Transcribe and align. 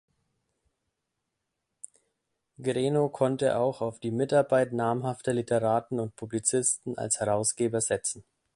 Greno 2.59 3.09
konnte 3.09 3.55
auch 3.57 3.81
auf 3.81 3.99
die 3.99 4.09
Mitarbeit 4.09 4.73
namhafter 4.73 5.31
Literaten 5.31 5.99
und 5.99 6.15
Publizisten 6.15 6.97
als 6.97 7.19
Herausgeber 7.19 7.81
setzen. 7.81 8.23